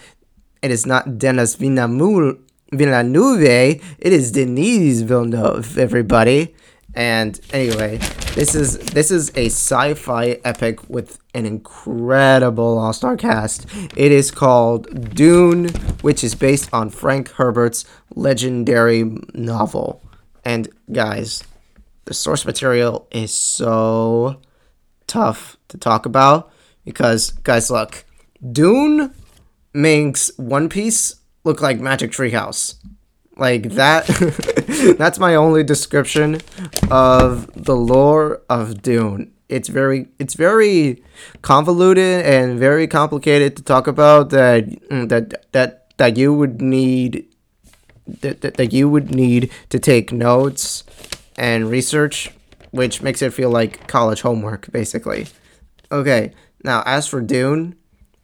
[0.61, 2.39] It is not Denis Villeneuve.
[2.73, 3.81] Villeneuve.
[3.99, 5.79] It is Denis Villeneuve.
[5.79, 6.55] Everybody.
[6.99, 7.99] And anyway,
[8.35, 13.67] this is this is a sci-fi epic with an incredible all-star cast.
[13.97, 15.69] It is called Dune,
[16.01, 17.85] which is based on Frank Herbert's
[18.17, 20.03] legendary novel.
[20.45, 21.45] And guys,
[22.07, 24.41] the source material is so
[25.07, 26.51] tough to talk about
[26.85, 28.05] because guys, look,
[28.51, 29.15] Dune
[29.73, 32.75] makes One Piece look like Magic Treehouse.
[33.37, 34.09] Like that
[34.99, 36.43] that's my only description
[36.91, 39.33] of the lore of Dune.
[39.49, 41.03] It's very it's very
[41.41, 47.27] convoluted and very complicated to talk about that mm, that that that you would need
[48.21, 50.85] that, that, that you would need to take notes
[51.39, 52.31] and research,
[52.71, 55.29] which makes it feel like college homework, basically.
[55.91, 57.75] Okay, now as for Dune,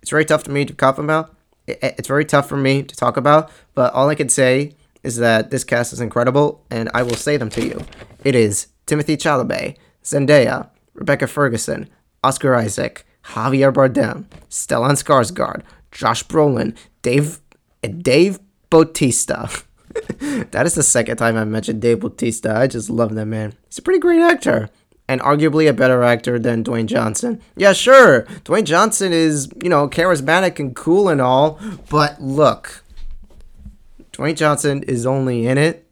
[0.02, 1.34] it's very tough for me to talk about.
[1.66, 5.50] It's very tough for me to talk about, but all I can say is that
[5.50, 7.80] this cast is incredible, and I will say them to you.
[8.24, 11.88] It is Timothée Chalamet, Zendaya, Rebecca Ferguson,
[12.24, 15.62] Oscar Isaac, Javier Bardem, Stellan Skarsgård,
[15.92, 17.40] Josh Brolin, Dave,
[17.82, 18.40] eh, Dave
[18.70, 19.50] Bautista.
[20.50, 22.56] that is the second time I mentioned Dave Bautista.
[22.56, 23.54] I just love that man.
[23.68, 24.70] He's a pretty great actor.
[25.06, 27.42] And arguably a better actor than Dwayne Johnson.
[27.56, 28.22] Yeah, sure.
[28.44, 31.60] Dwayne Johnson is, you know, charismatic and cool and all.
[31.90, 32.83] But look,
[34.14, 35.88] Dwayne Johnson is only in it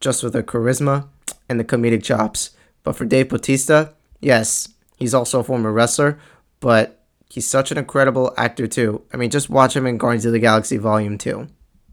[0.00, 1.08] just with the charisma
[1.48, 2.50] and the comedic chops.
[2.82, 6.18] But for Dave Bautista, yes, he's also a former wrestler,
[6.60, 9.02] but he's such an incredible actor too.
[9.12, 11.46] I mean, just watch him in Guardians of the Galaxy Volume 2.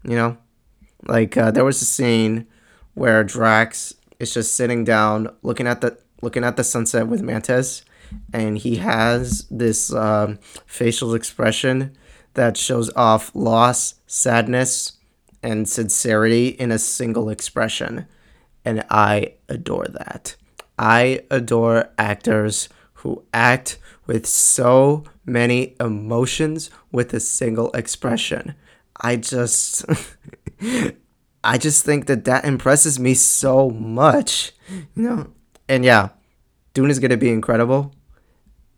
[0.04, 0.38] You know?
[1.06, 2.46] Like uh, there was a scene
[2.94, 7.84] where Drax is just sitting down looking at the looking at the sunset with Mantis
[8.32, 11.94] and he has this um, facial expression
[12.32, 14.92] that shows off loss, sadness,
[15.44, 18.06] and sincerity in a single expression.
[18.64, 20.36] And I adore that.
[20.78, 28.54] I adore actors who act with so many emotions with a single expression.
[29.00, 29.84] I just
[31.44, 34.52] I just think that that impresses me so much.
[34.96, 35.30] You know.
[35.68, 36.08] And yeah,
[36.72, 37.94] Dune is going to be incredible.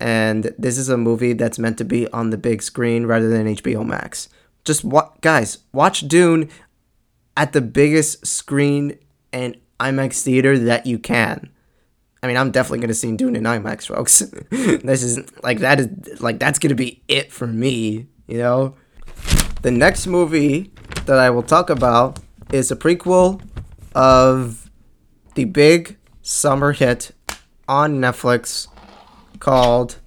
[0.01, 3.47] And this is a movie that's meant to be on the big screen rather than
[3.47, 4.29] HBO Max.
[4.67, 6.51] Just what guys, watch Dune
[7.37, 8.99] at the biggest screen
[9.33, 11.51] and IMAX theater that you can.
[12.23, 14.19] I mean, I'm definitely gonna see Dune in IMAX, folks.
[14.51, 18.75] this is like that is like that's gonna be it for me, you know.
[19.63, 20.73] The next movie
[21.07, 22.19] that I will talk about
[22.53, 23.41] is a prequel
[23.95, 24.69] of
[25.37, 27.13] the big summer hit
[27.69, 28.67] on Netflix
[29.39, 30.01] called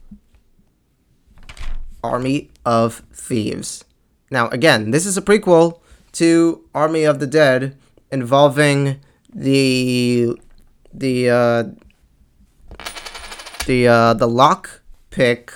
[2.04, 3.86] Army of Thieves.
[4.32, 5.80] Now, again, this is a prequel
[6.14, 7.78] to Army of the Dead
[8.12, 9.00] involving
[9.34, 10.38] the
[10.94, 11.64] the uh,
[13.66, 15.54] the uh, the lock pick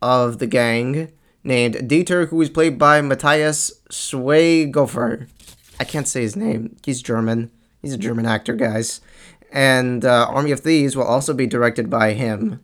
[0.00, 1.12] of the gang
[1.42, 5.28] named Dieter, who is played by Matthias Schweighöfer.
[5.80, 6.76] I can't say his name.
[6.84, 7.50] He's German.
[7.82, 9.00] He's a German actor, guys.
[9.52, 12.60] And uh, Army of Thieves will also be directed by him.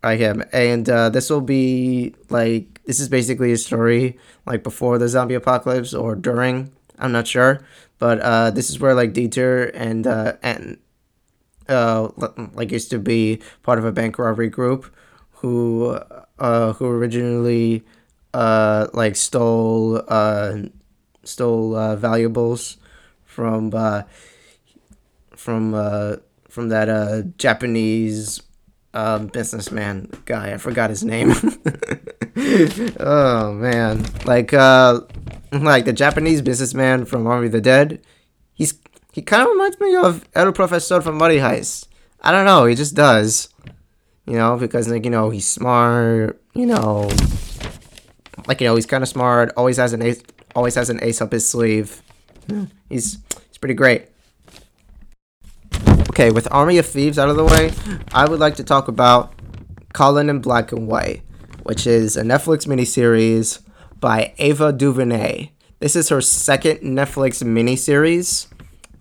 [0.00, 0.42] By him.
[0.52, 5.34] And uh, this will be like this is basically a story like before the zombie
[5.34, 6.72] apocalypse or during.
[6.98, 7.64] I'm not sure,
[7.98, 10.78] but uh, this is where like Dieter and uh, and
[11.68, 12.08] uh,
[12.54, 14.92] like used to be part of a bank robbery group
[15.40, 15.98] who
[16.38, 17.84] uh, who originally
[18.34, 20.58] uh, like stole uh,
[21.24, 22.76] stole uh, valuables
[23.24, 24.02] from uh,
[25.36, 26.16] from uh,
[26.48, 28.42] from that uh, Japanese
[28.94, 30.52] um, businessman guy.
[30.52, 31.32] I forgot his name.
[33.00, 35.00] oh man, like uh,
[35.52, 38.02] like the Japanese businessman from Army of the Dead.
[38.54, 38.74] He's
[39.12, 41.86] he kind of reminds me of El Professor from Money Heist.
[42.20, 43.48] I don't know, he just does.
[44.26, 46.40] You know, because like you know he's smart.
[46.54, 47.10] You know,
[48.46, 49.52] like you know he's kind of smart.
[49.56, 50.22] Always has an ace.
[50.54, 52.02] Always has an ace up his sleeve.
[52.88, 54.09] He's he's pretty great.
[56.20, 57.72] Okay, with Army of Thieves out of the way,
[58.12, 59.32] I would like to talk about
[59.94, 61.22] Colin in Black and White,
[61.62, 63.62] which is a Netflix miniseries
[64.00, 65.48] by Ava DuVernay.
[65.78, 68.48] This is her second Netflix miniseries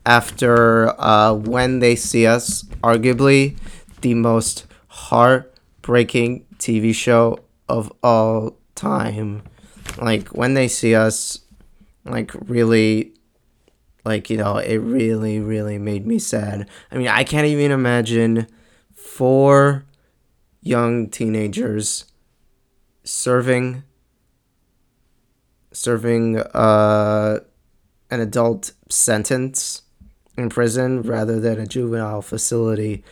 [0.05, 3.57] after uh, When They See Us, arguably
[3.99, 9.43] the most heartbreaking TV show of all time.
[10.01, 11.41] Like, When They See Us,
[12.05, 13.11] like, really
[14.05, 16.67] like you know it really really made me sad.
[16.91, 18.47] I mean i can't even imagine
[18.93, 19.85] four
[20.61, 22.05] young teenagers
[23.03, 23.83] serving
[25.71, 27.39] serving uh
[28.11, 29.83] an adult sentence
[30.37, 33.03] in prison rather than a juvenile facility.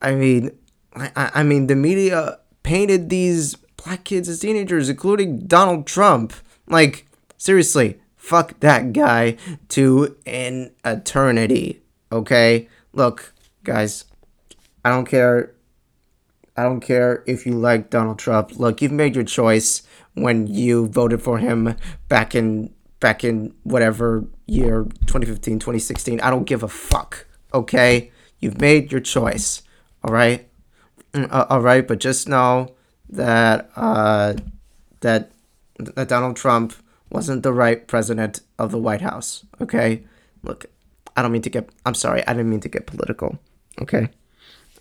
[0.00, 0.50] I mean
[0.94, 6.32] i i mean the media painted these black kids as teenagers including donald trump.
[6.68, 9.36] Like seriously fuck that guy
[9.68, 11.80] to an eternity.
[12.10, 12.68] Okay?
[12.92, 14.04] Look, guys,
[14.84, 15.54] I don't care.
[16.56, 18.58] I don't care if you like Donald Trump.
[18.58, 19.82] Look, you've made your choice
[20.14, 21.76] when you voted for him
[22.08, 28.10] back in back in whatever year 2015 2016 i don't give a fuck okay
[28.40, 29.62] you've made your choice
[30.02, 30.48] all right
[31.12, 32.74] mm, uh, all right but just know
[33.10, 34.32] that uh
[35.02, 35.30] that
[35.76, 36.72] that donald trump
[37.10, 39.44] wasn't the right president of the White House.
[39.60, 40.04] Okay,
[40.42, 40.66] look,
[41.16, 41.70] I don't mean to get.
[41.84, 42.26] I'm sorry.
[42.26, 43.38] I didn't mean to get political.
[43.80, 44.08] Okay,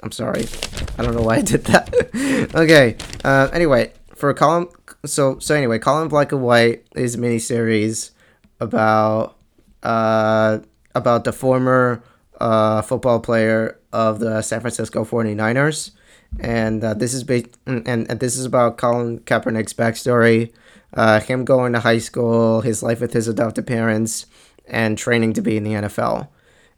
[0.01, 0.45] I'm sorry.
[0.97, 1.93] I don't know why I did that.
[2.55, 2.97] okay.
[3.23, 4.69] Uh, anyway, for a column.
[5.05, 8.11] So so anyway, Colin Black and White is a miniseries
[8.59, 9.38] about
[9.83, 10.59] uh
[10.95, 12.01] about the former
[12.39, 15.91] uh football player of the San Francisco 49ers.
[16.39, 20.51] And uh, this is based, and, and this is about Colin Kaepernick's backstory
[20.95, 24.25] uh, him going to high school, his life with his adopted parents,
[24.65, 26.29] and training to be in the NFL.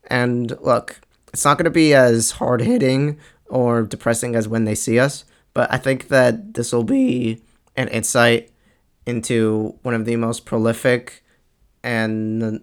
[0.07, 0.99] And look,
[1.31, 5.25] it's not going to be as hard hitting or depressing as when they see us,
[5.53, 7.41] but I think that this will be
[7.75, 8.51] an insight
[9.05, 11.23] into one of the most prolific
[11.83, 12.61] and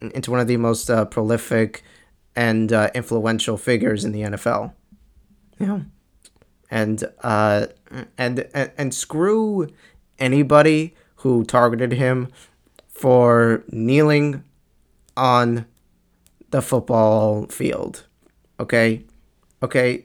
[0.00, 1.82] into one of the most uh, prolific
[2.36, 4.72] and uh, influential figures in the NFL.
[5.58, 5.80] Yeah.
[6.70, 7.66] And uh
[8.18, 9.68] and and, and screw
[10.18, 12.28] anybody who targeted him
[12.88, 14.42] for kneeling
[15.16, 15.66] on
[16.50, 18.04] the football field.
[18.58, 19.04] Okay?
[19.62, 20.04] Okay?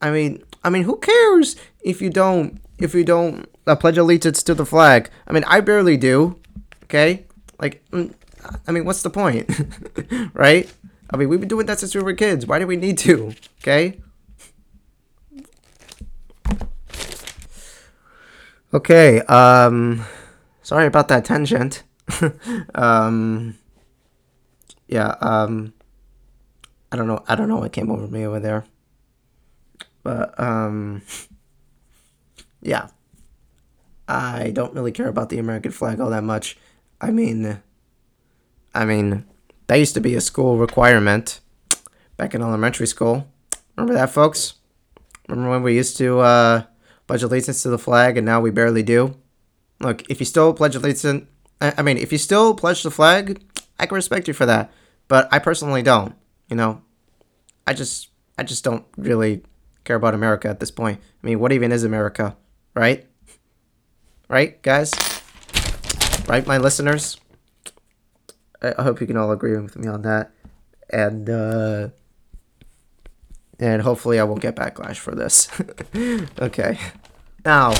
[0.00, 4.42] I mean, I mean, who cares if you don't if you don't uh, pledge allegiance
[4.44, 5.10] to the flag?
[5.26, 6.38] I mean, I barely do.
[6.84, 7.26] Okay?
[7.60, 8.12] Like mm,
[8.66, 9.48] I mean, what's the point?
[10.34, 10.72] right?
[11.10, 12.46] I mean, we've been doing that since we were kids.
[12.46, 13.34] Why do we need to?
[13.60, 14.00] Okay?
[18.74, 20.04] Okay, um,
[20.62, 21.84] sorry about that tangent.
[22.74, 23.56] um,
[24.88, 25.72] yeah, um,
[26.90, 28.64] I don't know, I don't know what came over me over there.
[30.02, 31.02] But, um,
[32.62, 32.88] yeah.
[34.08, 36.58] I don't really care about the American flag all that much.
[37.00, 37.62] I mean,
[38.74, 39.24] I mean,
[39.68, 41.38] that used to be a school requirement
[42.16, 43.28] back in elementary school.
[43.76, 44.54] Remember that, folks?
[45.28, 46.62] Remember when we used to, uh,
[47.06, 49.16] pledge allegiance to the flag, and now we barely do.
[49.80, 51.26] Look, if you still pledge allegiance,
[51.60, 53.42] I mean, if you still pledge the flag,
[53.78, 54.72] I can respect you for that.
[55.08, 56.14] But I personally don't.
[56.48, 56.82] You know,
[57.66, 59.42] I just, I just don't really
[59.84, 61.00] care about America at this point.
[61.22, 62.36] I mean, what even is America,
[62.74, 63.06] right?
[64.28, 64.92] Right, guys?
[66.26, 67.18] Right, my listeners?
[68.62, 70.32] I hope you can all agree with me on that.
[70.90, 71.88] and uh,
[73.58, 75.48] and hopefully I won't get backlash for this.
[76.38, 76.78] okay.
[77.44, 77.74] Now,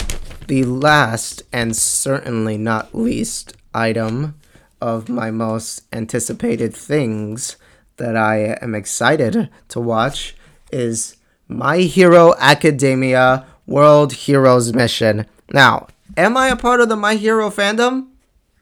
[0.47, 4.35] the last and certainly not least item
[4.81, 7.57] of my most anticipated things
[7.97, 10.37] that I am excited to watch
[10.71, 11.17] is
[11.49, 15.27] My Hero Academia World Heroes Mission.
[15.53, 18.09] Now, am I a part of the My Hero fandom?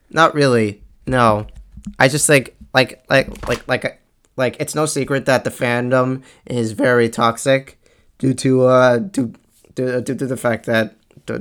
[0.09, 0.81] Not really.
[1.05, 1.47] No.
[1.99, 4.01] I just think like like like like
[4.35, 7.79] like it's no secret that the fandom is very toxic
[8.17, 9.33] due to uh due,
[9.75, 11.39] due, due to the fact that due,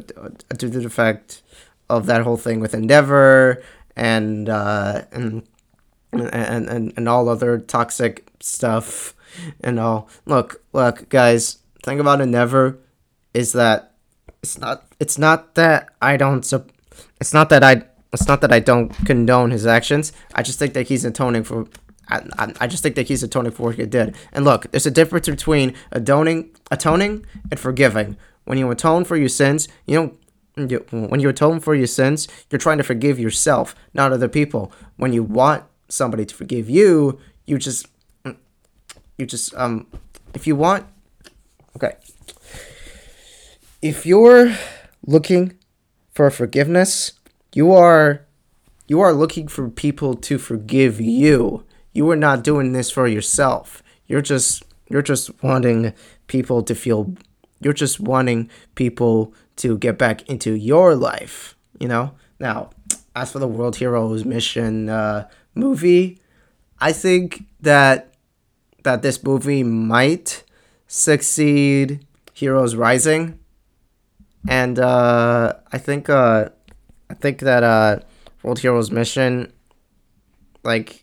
[0.56, 1.42] due to the fact
[1.88, 3.62] of that whole thing with Endeavor
[3.96, 5.42] and uh and
[6.12, 9.14] and and, and all other toxic stuff
[9.60, 10.08] and all.
[10.26, 12.78] Look, look, guys, thing about Endeavor
[13.34, 13.94] is that
[14.42, 16.44] it's not it's not that I don't
[17.20, 20.12] it's not that I it's not that I don't condone his actions.
[20.34, 21.66] I just think that he's atoning for
[22.08, 24.16] I, I, just think that he's atoning for what he did.
[24.32, 28.16] And look, there's a difference between atoning, atoning and forgiving.
[28.44, 30.18] When you atone for your sins, you don't.
[30.70, 34.70] You, when you atone for your sins, you're trying to forgive yourself, not other people.
[34.96, 37.86] When you want somebody to forgive you, you just,
[39.16, 39.86] you just um,
[40.34, 40.86] if you want,
[41.76, 41.94] okay.
[43.80, 44.54] If you're
[45.06, 45.56] looking
[46.10, 47.12] for forgiveness,
[47.54, 48.26] you are,
[48.86, 53.82] you are looking for people to forgive you you are not doing this for yourself.
[54.06, 55.92] You're just you're just wanting
[56.26, 57.14] people to feel
[57.60, 62.12] you're just wanting people to get back into your life, you know?
[62.40, 62.70] Now,
[63.14, 66.20] as for the World Heroes Mission uh, movie,
[66.80, 68.14] I think that
[68.82, 70.42] that this movie might
[70.88, 73.38] succeed Heroes Rising.
[74.48, 76.48] And uh, I think uh,
[77.08, 78.00] I think that uh,
[78.42, 79.52] World Heroes Mission
[80.64, 81.01] like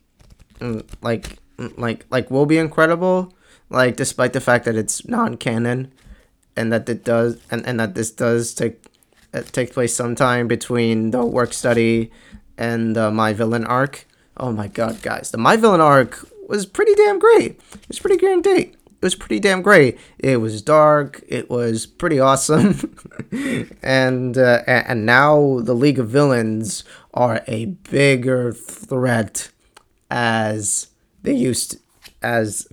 [1.02, 3.34] like mm, like like will be incredible
[3.70, 5.92] like despite the fact that it's non-canon
[6.56, 8.84] and that it does and, and that this does take
[9.34, 12.12] uh, take place sometime between the work study
[12.58, 14.06] and the my villain arc
[14.38, 18.18] oh my god guys the my villain arc was pretty damn great it was pretty
[18.18, 19.98] guaranteed it was pretty damn great.
[20.18, 21.24] It was dark.
[21.30, 22.98] It was pretty awesome,
[23.82, 26.84] and uh, and now the League of Villains
[27.14, 29.52] are a bigger threat
[30.10, 30.88] as
[31.22, 31.80] they used to,
[32.22, 32.68] as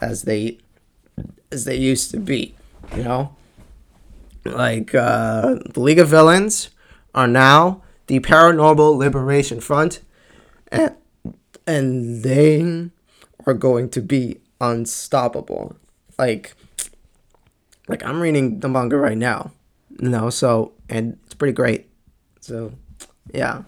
[0.00, 0.58] as they
[1.50, 2.54] as they used to be
[2.96, 3.34] you know?
[4.44, 6.70] Like uh the league of villains
[7.14, 10.00] are now the paranormal liberation front
[10.70, 10.94] and
[11.66, 12.90] and they
[13.46, 15.76] are going to be unstoppable.
[16.18, 16.54] Like
[17.88, 19.50] like i'm reading the manga right now
[19.98, 21.88] you know so and it's pretty great.
[22.40, 22.72] So
[23.32, 23.62] yeah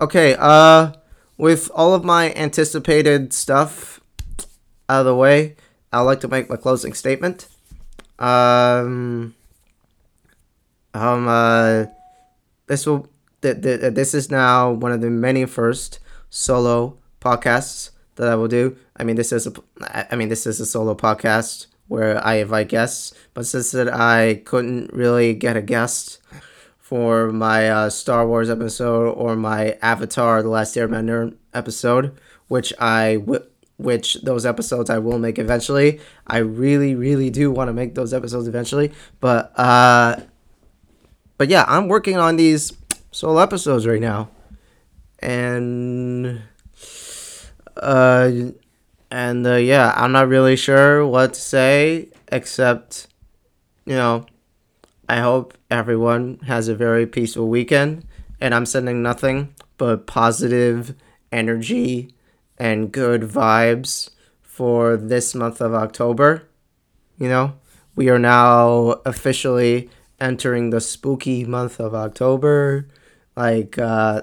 [0.00, 0.92] Okay, uh,
[1.36, 4.00] with all of my anticipated stuff
[4.88, 5.56] out of the way,
[5.92, 7.46] I'd like to make my closing statement.
[8.18, 9.34] Um,
[10.94, 11.84] um, uh,
[12.66, 13.08] this will,
[13.42, 15.98] th- th- this is now one of the many first
[16.30, 18.78] solo podcasts that I will do.
[18.96, 19.52] I mean, this is a,
[20.10, 24.40] I mean, this is a solo podcast where I invite guests, but since that I
[24.46, 26.20] couldn't really get a guest
[26.90, 32.18] for my uh, Star Wars episode or my Avatar: The Last Airbender episode,
[32.48, 36.00] which I w- which those episodes I will make eventually.
[36.26, 40.16] I really, really do want to make those episodes eventually, but uh,
[41.38, 42.72] but yeah, I'm working on these
[43.12, 44.28] solo episodes right now,
[45.20, 46.42] and
[47.76, 48.32] uh,
[49.12, 53.06] and uh, yeah, I'm not really sure what to say except,
[53.86, 54.26] you know,
[55.10, 58.06] I hope everyone has a very peaceful weekend,
[58.40, 60.94] and I'm sending nothing but positive
[61.32, 62.14] energy
[62.58, 66.44] and good vibes for this month of October.
[67.18, 67.54] You know,
[67.96, 69.90] we are now officially
[70.20, 72.86] entering the spooky month of October,
[73.34, 74.22] like uh,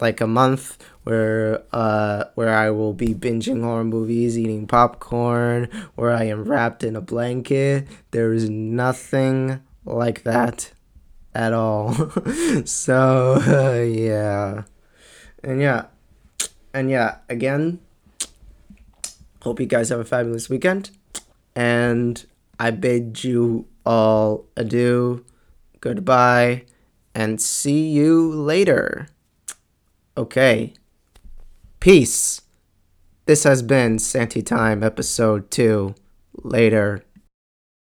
[0.00, 6.10] like a month where uh, where I will be binging horror movies, eating popcorn, where
[6.10, 7.86] I am wrapped in a blanket.
[8.10, 10.72] There is nothing like that
[11.34, 11.94] at all.
[12.64, 14.64] so, uh, yeah.
[15.42, 15.86] And yeah.
[16.74, 17.80] And yeah, again,
[19.42, 20.90] hope you guys have a fabulous weekend.
[21.54, 22.24] And
[22.60, 25.24] I bid you all adieu,
[25.80, 26.64] goodbye,
[27.14, 29.08] and see you later.
[30.18, 30.74] Okay.
[31.80, 32.42] Peace.
[33.26, 35.94] This has been Santy Time episode 2.
[36.42, 37.05] Later.